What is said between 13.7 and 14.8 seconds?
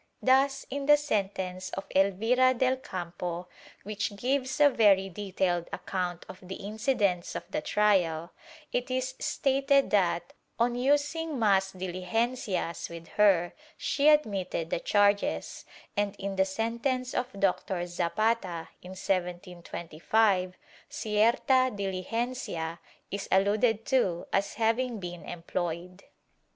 she admitted the